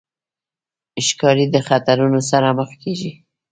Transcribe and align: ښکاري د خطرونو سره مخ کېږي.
ښکاري 1.07 1.45
د 1.51 1.55
خطرونو 1.67 2.19
سره 2.29 2.47
مخ 2.57 2.69
کېږي. 2.81 3.11